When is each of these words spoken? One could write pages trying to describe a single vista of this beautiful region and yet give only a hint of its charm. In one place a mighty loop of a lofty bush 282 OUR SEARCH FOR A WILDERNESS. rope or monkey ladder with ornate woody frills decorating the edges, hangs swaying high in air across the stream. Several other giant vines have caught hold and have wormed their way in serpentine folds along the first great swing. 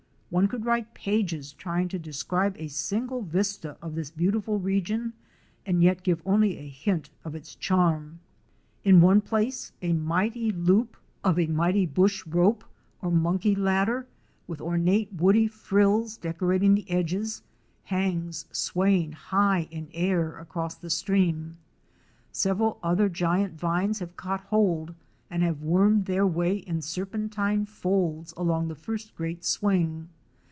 One 0.33 0.47
could 0.47 0.63
write 0.65 0.93
pages 0.93 1.51
trying 1.51 1.89
to 1.89 1.99
describe 1.99 2.55
a 2.57 2.69
single 2.69 3.21
vista 3.21 3.75
of 3.81 3.95
this 3.95 4.09
beautiful 4.09 4.59
region 4.61 5.11
and 5.65 5.83
yet 5.83 6.03
give 6.03 6.21
only 6.25 6.57
a 6.57 6.69
hint 6.69 7.09
of 7.25 7.35
its 7.35 7.53
charm. 7.53 8.21
In 8.85 9.01
one 9.01 9.19
place 9.19 9.73
a 9.81 9.91
mighty 9.91 10.49
loop 10.49 10.95
of 11.21 11.37
a 11.37 11.47
lofty 11.47 11.85
bush 11.85 12.23
282 12.23 12.39
OUR 12.39 12.55
SEARCH 12.55 12.59
FOR 13.01 13.07
A 13.07 13.09
WILDERNESS. 13.09 13.11
rope 13.11 13.11
or 13.11 13.21
monkey 13.29 13.55
ladder 13.55 14.07
with 14.47 14.61
ornate 14.61 15.11
woody 15.11 15.47
frills 15.49 16.15
decorating 16.15 16.75
the 16.75 16.89
edges, 16.89 17.41
hangs 17.83 18.45
swaying 18.53 19.11
high 19.11 19.67
in 19.69 19.89
air 19.93 20.37
across 20.37 20.75
the 20.75 20.89
stream. 20.89 21.57
Several 22.31 22.79
other 22.81 23.09
giant 23.09 23.59
vines 23.59 23.99
have 23.99 24.15
caught 24.15 24.43
hold 24.45 24.95
and 25.29 25.43
have 25.43 25.61
wormed 25.61 26.05
their 26.05 26.25
way 26.25 26.55
in 26.55 26.81
serpentine 26.81 27.65
folds 27.65 28.33
along 28.37 28.69
the 28.69 28.75
first 28.75 29.13
great 29.17 29.43
swing. 29.43 30.07